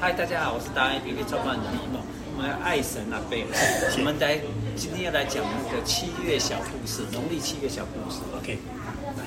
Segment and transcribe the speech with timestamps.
[0.00, 2.00] 嗨，大家好，我是大 P P 创办人李梦，
[2.30, 4.38] 我们爱神阿伯，我们来
[4.76, 8.20] 今天要来讲那个七月小故事，农历七月小故事。
[8.38, 8.58] OK，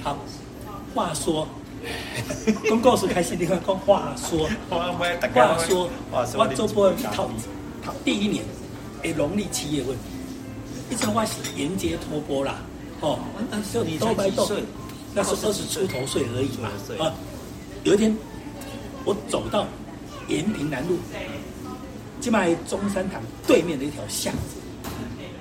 [0.02, 0.18] 好，
[0.96, 1.46] 话说，
[2.70, 4.48] 公告是开始，你看，讲话说，
[6.10, 7.30] 话说，我做过头
[7.84, 8.46] 头第一年，
[9.02, 9.94] 诶，农历七月份，
[10.90, 12.56] 一直我是沿街托钵啦，
[13.02, 13.20] 哦，
[13.74, 14.64] 就你才几岁？
[15.14, 16.70] 那是二十出头岁而已嘛，
[17.06, 17.12] 啊，
[17.84, 18.16] 有一天
[19.04, 19.68] 我走到。
[20.32, 20.98] 延平南路，
[22.22, 24.90] 就卖中山堂对面的一条巷子，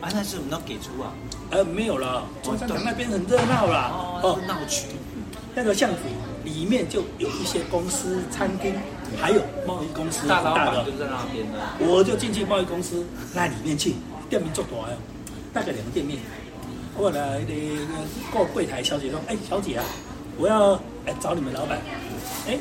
[0.00, 1.14] 啊，那是我们要给出啊，
[1.50, 4.86] 呃，没有了，中山堂那边很热闹了，哦，闹区，
[5.54, 5.98] 那个巷子
[6.44, 8.74] 里面就有一些公司、餐厅，
[9.20, 11.58] 还有贸易公司，大老板就在那边呢。
[11.78, 13.94] 我就进去贸易公司那里面去，
[14.28, 14.96] 店面做多呀，
[15.52, 16.18] 大概两个店面。
[16.98, 17.52] 后来的
[18.32, 19.84] 过柜台小姐说：“哎，小姐啊，
[20.36, 20.74] 我要
[21.06, 21.78] 来找你们老板。”
[22.48, 22.58] 哎。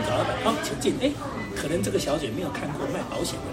[0.00, 0.94] 找老板，好，请进。
[1.02, 1.10] 哎，
[1.56, 3.48] 可能这个小姐没有看过卖保险的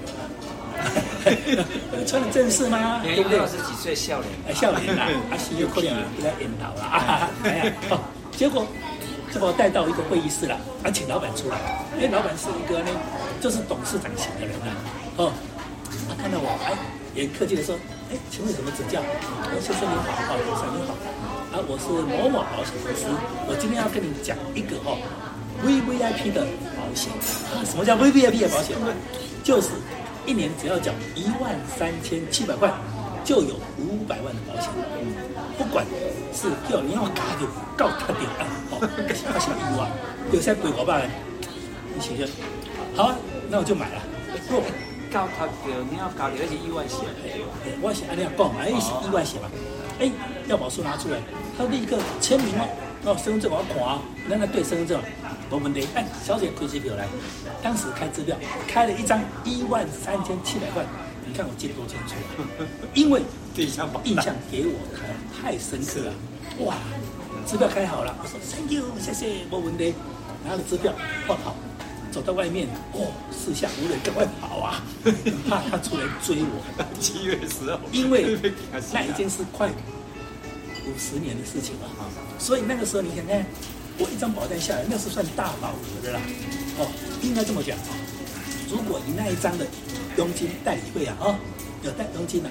[1.27, 1.65] 人，
[2.07, 3.01] 穿的正式吗？
[3.03, 3.39] 对不对？
[3.39, 7.29] 二十几岁，笑脸，哎，笑脸啊，阿西又可怜了，给他引导了啊。
[7.43, 7.99] 哎呀，好，
[8.31, 8.65] 结果
[9.33, 11.57] 就把我带到一个会议室了，啊，请老板出来。
[11.99, 12.91] 哎，老板是一个呢，
[13.41, 14.71] 就是董事长型的人啊。
[15.17, 15.33] 哦，
[16.07, 16.71] 他看到我，哎，
[17.13, 17.75] 也客气的说，
[18.09, 19.01] 哎，请问什么指教？
[19.59, 20.95] 先生您好，啊，先生您好，
[21.51, 23.05] 啊，我是某某保险公司，
[23.47, 24.95] 我今天要跟你讲一个哦。
[25.63, 26.45] V V I P 的
[26.77, 27.11] 保险，
[27.65, 28.77] 什么叫 V V I P 的保险？
[29.43, 29.69] 就是
[30.25, 32.71] 一年只要缴一万三千七百块，
[33.23, 34.69] 就有五百万的保险。
[35.57, 35.85] 不管
[36.33, 38.79] 是叫你要卡掉、告他掉啊，好，
[39.33, 39.89] 他想一万，
[40.31, 41.09] 有些鬼伙伴，
[41.93, 42.25] 你请说，
[42.95, 43.13] 好，
[43.49, 44.01] 那我就买了。
[44.47, 44.61] 不
[45.11, 49.49] 告他掉，你要搞掉，而且意外险，哎我险，你要购买一些意外险嘛？
[49.99, 50.09] 哎，
[50.47, 51.17] 要保书拿出来，
[51.57, 52.67] 他立刻签名哦。
[53.05, 55.01] 哦，身份证我要看啊，那那对身份证。
[55.49, 57.07] 我们的哎，小姐推支票来，
[57.63, 60.85] 当时开支票开了一张一万三千七百块，
[61.25, 62.13] 你看我记得多清楚，
[62.93, 63.21] 因为
[63.55, 64.73] 印象印象给我
[65.33, 66.13] 太深刻了，
[66.65, 66.75] 哇，
[67.47, 69.95] 支票开好了，我说 thank you，谢谢，没问题，
[70.45, 70.93] 拿了支票
[71.27, 71.55] 放好，
[72.11, 74.83] 走到外面，哦，四下无人，赶快跑啊，
[75.49, 76.85] 怕他出来追我。
[76.99, 78.37] 七月十号，因为
[78.93, 81.89] 那已经是快五十年的事情了，
[82.37, 83.43] 所以那个时候你看看。
[83.99, 86.21] 我一张保单下来，那是算大保额的啦。
[86.79, 86.87] 哦，
[87.21, 87.77] 应该这么讲。
[88.71, 89.67] 如果你那一张的
[90.15, 91.35] 佣金代理费啊，哦，
[91.83, 92.49] 有带佣金的，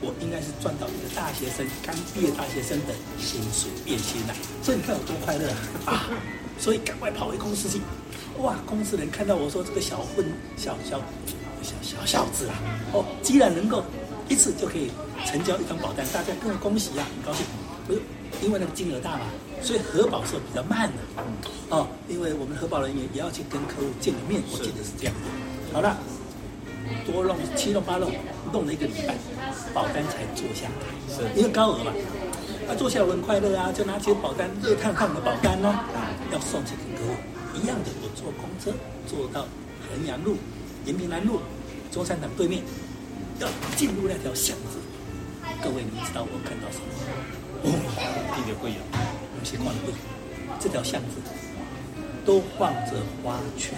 [0.00, 4.34] 我应该是赚到一个大学生刚毕业大学生的薪水月薪呐。
[4.62, 5.46] 所以你看我多快乐
[5.86, 6.10] 啊！
[6.58, 7.80] 所以赶快跑回公司去。
[8.38, 10.98] 哇，公司人看到我说这个小混小小
[11.62, 12.58] 小小小子啊，
[12.92, 13.84] 哦，既然能够
[14.28, 14.90] 一次就可以
[15.26, 17.46] 成交一张保单，大家跟我恭喜啊，很高兴。
[17.86, 18.00] 不是
[18.42, 19.26] 因为那个金额大嘛。
[19.62, 20.96] 所以核保是比较慢的，
[21.68, 25.28] 哦，因为我们核保人员也要去跟客户见个面，我记得是这样的。
[25.74, 25.98] 好了，
[27.04, 28.10] 多弄七弄八弄，
[28.54, 29.14] 弄了一个礼拜，
[29.74, 30.80] 保单才做下来，
[31.12, 31.92] 是因为高额嘛。
[32.66, 35.68] 啊，做下来很快乐啊，就拿起保单热烫烫的保单呢，
[36.32, 37.12] 要送去给客户。
[37.52, 38.72] 一样的，我坐公车
[39.06, 39.44] 坐到
[39.92, 40.36] 衡阳路、
[40.86, 41.40] 延平南路、
[41.92, 42.62] 中山堂对面，
[43.40, 44.80] 要进入那条巷子。
[45.62, 47.39] 各位，你知道我看到什么？
[47.62, 47.70] 哦，
[48.34, 48.76] 听着会有。
[49.38, 49.94] 有些逛对，
[50.60, 51.16] 这条巷子
[52.26, 52.92] 都放着
[53.24, 53.72] 花圈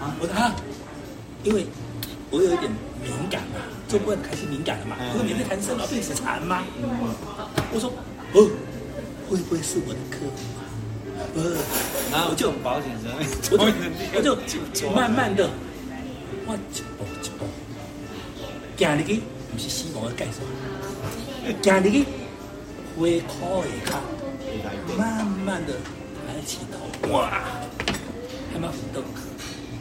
[0.00, 0.16] 啊！
[0.18, 0.56] 我说啊，
[1.44, 1.66] 因为
[2.30, 2.72] 我有一点
[3.02, 4.96] 敏感嘛，做顾问开始敏感了嘛。
[5.12, 6.64] 我说你在谈生老病死缠吗？
[7.74, 7.92] 我说
[8.32, 8.48] 哦，
[9.28, 10.64] 会不会是我的客户啊？
[11.36, 11.56] 呃，
[12.10, 13.12] 然后我就保险人，
[14.16, 14.40] 我就 我
[14.72, 15.50] 就慢慢的，
[16.46, 17.44] 我一步一步，
[18.78, 19.20] 行入去，
[19.52, 20.40] 不是死亡的介绍，
[21.62, 22.06] 行入去，
[22.98, 24.00] 会考一下。
[24.96, 25.72] 慢慢的
[26.26, 27.42] 抬起头，哇，
[28.52, 29.02] 还蛮很逗，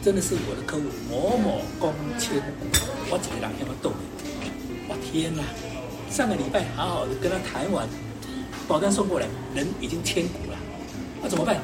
[0.02, 2.42] 真的是我的客户某某公签，
[3.10, 3.96] 我几个人还蛮逗的，
[4.88, 5.44] 哇天哪！
[6.10, 7.88] 上个礼拜好好的跟他谈完，
[8.68, 10.58] 保单送过来，人已经千股了，
[11.22, 11.58] 那、怎么办？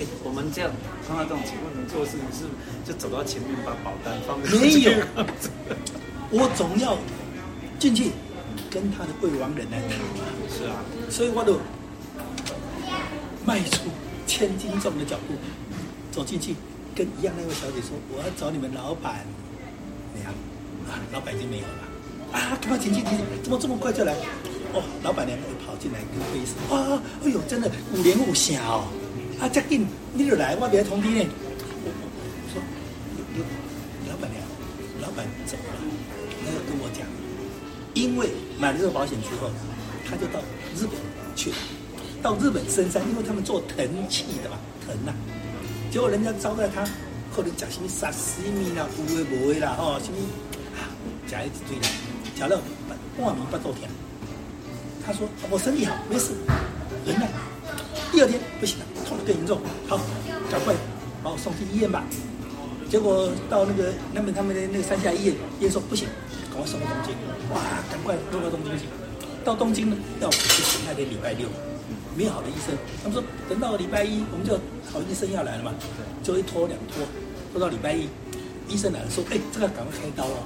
[0.00, 0.70] 哎，我们这样
[1.06, 2.44] 碰到这种情况能做事情是
[2.84, 4.90] 就走到前面把保单放在没有，
[6.30, 6.96] 我总要
[7.78, 8.10] 进去
[8.70, 9.98] 跟他的贵王人来谈，
[10.48, 11.58] 是啊，所以我都。
[13.46, 13.88] 迈出
[14.26, 15.34] 千斤重的脚步，
[16.10, 16.56] 走进去，
[16.96, 19.24] 跟一样那位小姐说：“我要找你们老板
[20.18, 20.34] 娘。”
[20.90, 21.86] 啊，老板已经没有了。
[22.32, 24.14] 啊，赶快请进，请进，怎么这么快就来？
[24.74, 26.58] 哦，老板娘跑进来跟会议室。
[26.74, 28.90] 啊，哎呦，真的五连五响哦！
[29.38, 31.22] 啊，这紧你就来，我别通知呢。
[31.86, 31.88] 我
[32.50, 32.60] 说，
[34.10, 34.42] 老板娘，
[35.02, 35.78] 老板怎么了？
[36.66, 37.06] 跟我讲，
[37.94, 39.46] 因为买了这个保险之后，
[40.08, 40.40] 他就到
[40.76, 40.92] 日本
[41.34, 41.56] 去了。
[42.22, 45.14] 到日本深山，因为他们做藤器的嘛，藤呐、啊，
[45.92, 46.82] 结果人家招待他
[47.34, 50.18] 可能吃什么沙西米啦、有的无的啦，吼，什么
[51.28, 51.88] 吃一堆啦，
[52.34, 53.88] 吃了半米不够甜。
[55.06, 56.32] 他说我身体好，没事，
[57.06, 57.28] 忍耐。
[58.10, 60.00] 第二天不行了，痛得更严重，好，
[60.50, 60.74] 赶快
[61.22, 62.02] 把我送去医院吧。
[62.88, 66.08] 结果到那个那边他们的那个三峡医院，医院说不行，
[66.50, 67.14] 赶快送到东京。
[67.54, 67.60] 哇，
[67.90, 68.84] 赶快送到东京去。
[69.46, 71.46] 到东京呢，要去等那天礼拜六，
[72.16, 72.74] 没有好的医生。
[73.00, 74.58] 他们说等到礼拜一，我们就
[74.90, 75.72] 好医生要来了嘛，
[76.20, 77.06] 就一拖两拖，
[77.52, 78.08] 拖到礼拜一，
[78.68, 80.42] 医生来了说，哎，这个赶快开刀啊，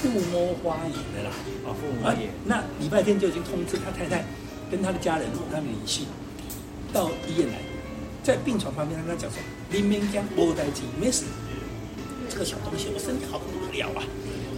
[0.00, 1.34] 不摸花眼的啦。
[1.66, 2.30] 啊，不摸花眼。
[2.46, 4.24] 那礼拜天就已经通知他太太
[4.70, 6.02] 跟他的家人，他的女婿
[6.92, 7.58] 到医院来，
[8.22, 9.42] 在病床旁边，他跟他讲说，
[9.72, 11.24] 林明江莫代志没事，
[12.30, 13.46] 这个小东西我身体好不
[13.76, 14.00] 了啊。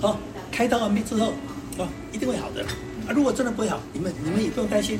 [0.03, 0.21] 好，
[0.53, 1.33] 开刀完毕之后，
[1.79, 2.63] 啊，一定会好的。
[3.07, 4.99] 啊，如果真的不会好，你们你们也不用担心。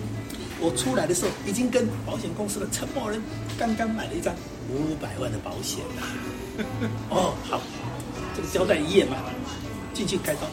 [0.59, 3.21] 我出来的时候已经跟保险公司的陈某人
[3.59, 4.35] 刚刚买了一张
[4.71, 6.65] 五百万的保险了。
[7.11, 7.61] 哦，好，
[8.35, 9.17] 这个交代一页嘛，
[9.93, 10.47] 进去开刀，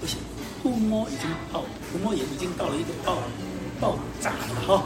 [0.00, 0.18] 不行，
[0.62, 3.18] 腹膜已经爆，腹膜炎已经到了一个爆
[3.78, 4.84] 爆炸了哈、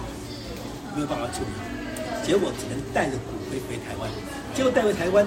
[0.93, 4.11] 没有办法处理，结果只能带着骨灰回台湾。
[4.57, 5.25] 结果带回台湾，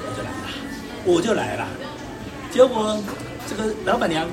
[0.00, 0.48] 我就来了，
[1.04, 1.68] 我就来了。
[2.50, 2.98] 结果
[3.46, 4.26] 这个老板娘。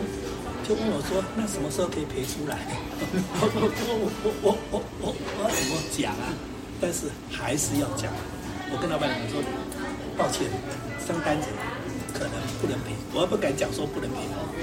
[0.68, 2.60] 就问我说那什么时候可以赔出来？
[3.40, 6.28] 我我我我我我我怎么讲啊？
[6.82, 8.12] 但是还是要讲。
[8.70, 9.42] 我跟老板娘说
[10.18, 10.44] 抱歉
[11.08, 11.48] 上单子
[12.14, 12.92] 可能不能赔。
[13.14, 14.18] 我不敢讲说不能赔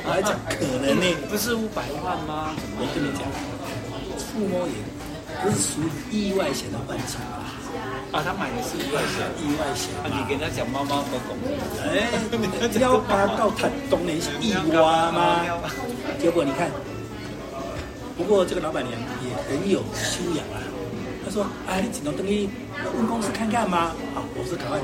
[0.05, 1.07] 我还讲可能呢。
[1.31, 2.55] 不是五百万吗？
[2.77, 3.25] 我跟你讲
[4.21, 4.77] 触摸也
[5.43, 7.19] 不是属于意外险的范畴
[8.15, 8.19] 啊。
[8.19, 9.91] 啊，他买的是意外险，意外险。
[9.99, 11.35] 啊，你跟他讲猫猫狗狗。
[11.83, 12.07] 哎，
[12.73, 14.79] 你要把它告他懂那些意外
[15.11, 15.43] 吗？
[16.23, 16.71] 结果你看，
[18.17, 20.63] 不过这个老板娘也很有修养啊。
[21.25, 22.49] 她说：“哎，你只能等于
[22.97, 24.79] 问公司看看吗？”啊，我说赶快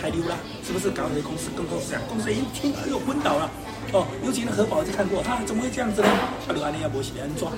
[0.00, 0.36] 太溜了，
[0.66, 0.90] 是不是？
[0.90, 3.48] 赶快回公司跟公司讲，公司一听又昏倒了。
[3.92, 6.08] 哦，尤其那核保就看过，他、啊、怎么会这样子呢？
[6.46, 7.52] 他留安利亚博西安装，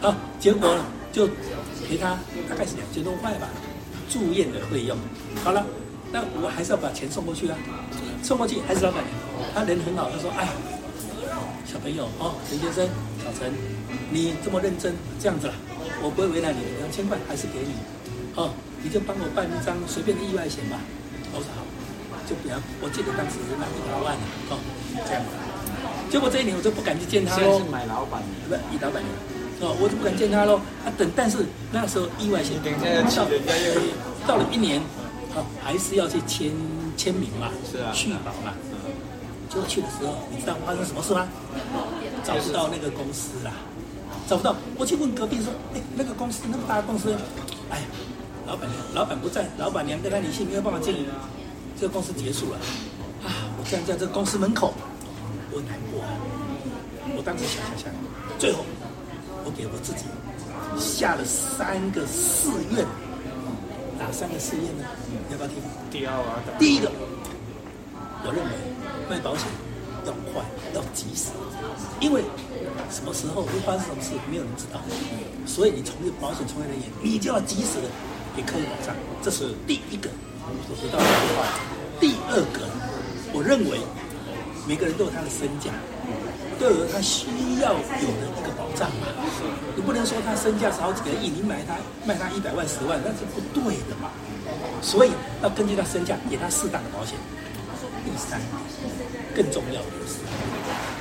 [0.00, 0.76] 啊，结果
[1.10, 1.26] 就
[1.88, 2.16] 赔他
[2.48, 3.48] 大概是两千多块吧。
[4.08, 4.96] 住院的费用，
[5.42, 5.64] 好了，
[6.12, 7.56] 那我还是要把钱送过去啊，
[8.22, 9.12] 送过去还是老板娘，
[9.54, 10.48] 他人很好，他说，哎，
[11.66, 12.86] 小朋友哦，陈先生，
[13.22, 13.52] 小陈，
[14.10, 15.54] 你这么认真，这样子了，
[16.02, 17.74] 我不会为难你，两千块还是给你，
[18.36, 18.50] 哦，
[18.82, 20.78] 你就帮我办一张随便的意外险吧，
[21.34, 21.66] 我说好，
[22.28, 24.14] 就不要，我记得当时是买一百万
[24.50, 24.58] 哦，
[25.06, 25.22] 这样。
[25.22, 25.28] 子，
[26.10, 29.10] 结果这一年我就不敢去见他喽，是买老板娘，不是以老板娘。
[29.60, 30.56] 哦，我就不敢见他喽。
[30.84, 33.80] 啊，等，但是那时候意外险，等一下要去，人家又
[34.26, 34.80] 到了一年，
[35.34, 36.52] 啊，还是要去签
[36.96, 38.52] 签名嘛，是啊，续保嘛。
[39.48, 41.26] 结果去的时候，你知道发生什么事吗？
[42.22, 43.52] 找不到那个公司啦，
[44.28, 44.54] 找不到。
[44.76, 47.14] 我去问隔壁说，哎，那个公司那么大的公司，
[47.70, 47.84] 哎呀，
[48.46, 51.06] 老板娘，老板不在，老板娘跟他女性没有办法经营，
[51.80, 52.58] 这个公司结束了。
[53.24, 54.74] 啊，我站在这个公司门口，
[55.50, 56.02] 我难过。
[57.16, 57.92] 我当时想想想，
[58.38, 58.66] 最后。
[59.46, 60.02] 我给我自己
[60.74, 62.84] 下了三个誓愿，
[63.96, 64.82] 哪三个誓愿呢？
[65.30, 65.62] 要不要听？
[65.88, 66.90] 第二啊，第一个，
[68.26, 68.50] 我认为
[69.08, 69.46] 卖保险
[70.04, 70.42] 要快，
[70.74, 71.30] 要及时，
[72.00, 72.24] 因为
[72.90, 74.82] 什么时候会发生什么事，没有人知道。
[75.46, 77.86] 所以你从业保险从业人员，你就要及时的
[78.34, 80.10] 给客户保障，这是第一个。
[80.42, 81.46] 我说到这句话，
[82.02, 82.66] 第二个，
[83.32, 83.78] 我认为
[84.66, 85.70] 每个人都有他的身价，
[86.58, 87.26] 都有他需
[87.60, 89.06] 要有的一个保障嘛。
[89.74, 94.10] 你不能说他身价是好几个亿，你买他卖他一百万十万，那是不对的嘛。
[94.80, 95.10] 所以
[95.42, 97.16] 要根据他身价给他适当的保险。
[98.04, 98.40] 第三，
[99.34, 100.22] 更重要的是，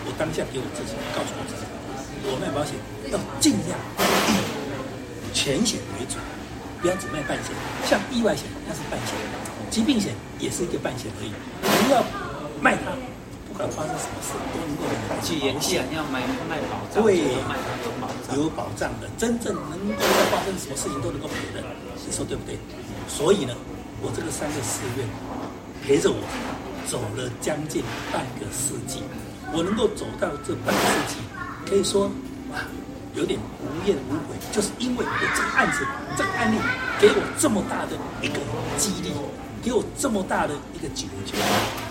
[0.06, 1.64] 我当下给我自己告诉我自己，
[2.26, 2.74] 我卖保险
[3.12, 3.78] 要尽量
[4.28, 6.18] 以全险为主，
[6.82, 7.54] 不要只卖半险。
[7.86, 9.16] 像意外险它是半险，
[9.70, 11.32] 疾病险也是一个半险而已。
[11.86, 12.04] 你要
[12.60, 12.92] 卖它。
[13.56, 14.84] 不管发生什么事，都能够
[15.24, 15.86] 去延期啊！
[15.96, 16.20] 要买
[16.50, 17.40] 卖保障，对，有
[18.02, 21.64] 保障，有保障的，真正能够发生什么事情都能够赔的，
[22.06, 22.60] 你说对不对？
[23.08, 23.56] 所以呢，
[24.02, 25.08] 我这个三个寺院
[25.82, 26.20] 陪着我
[26.86, 27.82] 走了将近
[28.12, 29.00] 半个世纪，
[29.54, 31.16] 我能够走到这半个世纪，
[31.66, 32.12] 可以说
[32.52, 32.68] 啊，
[33.14, 36.60] 有点无怨无悔，就是因为我这个案子、这个案例
[37.00, 38.36] 给我这么大的一个
[38.78, 39.14] 激励，
[39.64, 41.38] 给我这么大的一个警觉，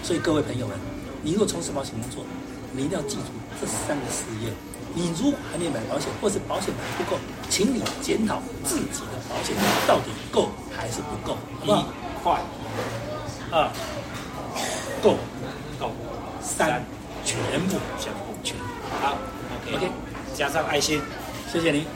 [0.02, 0.76] 所以各位朋友们。
[1.24, 2.22] 你如果从事保险工作，
[2.72, 4.52] 你一定要记住这三个誓愿。
[4.94, 9.56] 你如果还没买保险，或是保险买不够，请你检讨自己的保险
[9.88, 11.36] 到底够还是不够。
[11.64, 11.68] 一
[12.22, 12.40] 块、
[13.50, 13.70] 二
[15.02, 15.16] 够
[15.80, 15.90] 够，
[16.42, 16.84] 三
[17.24, 18.54] 全部全部全。
[19.00, 19.16] 好
[19.74, 19.90] ，OK，
[20.34, 21.00] 加上爱心，
[21.50, 21.86] 谢谢您。